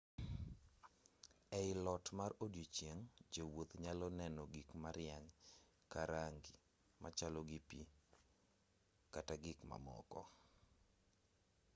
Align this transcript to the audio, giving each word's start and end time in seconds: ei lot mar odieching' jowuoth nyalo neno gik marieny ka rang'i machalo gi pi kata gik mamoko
ei 1.59 1.71
lot 1.85 2.05
mar 2.19 2.31
odieching' 2.45 3.03
jowuoth 3.33 3.73
nyalo 3.83 4.07
neno 4.19 4.43
gik 4.53 4.69
marieny 4.83 5.27
ka 5.91 6.01
rang'i 6.11 6.51
machalo 7.01 7.41
gi 7.49 7.59
pi 7.69 7.81
kata 9.13 9.33
gik 9.43 9.59
mamoko 9.69 10.21